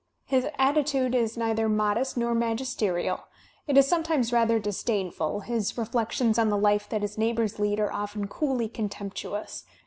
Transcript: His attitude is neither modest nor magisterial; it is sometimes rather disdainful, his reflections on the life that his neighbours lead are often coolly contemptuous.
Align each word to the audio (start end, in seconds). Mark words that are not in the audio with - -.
His 0.25 0.47
attitude 0.57 1.13
is 1.13 1.37
neither 1.37 1.69
modest 1.69 2.17
nor 2.17 2.33
magisterial; 2.33 3.25
it 3.67 3.77
is 3.77 3.87
sometimes 3.87 4.33
rather 4.33 4.57
disdainful, 4.57 5.41
his 5.41 5.77
reflections 5.77 6.39
on 6.39 6.49
the 6.49 6.57
life 6.57 6.89
that 6.89 7.03
his 7.03 7.19
neighbours 7.19 7.59
lead 7.59 7.79
are 7.79 7.93
often 7.93 8.25
coolly 8.27 8.67
contemptuous. 8.67 9.63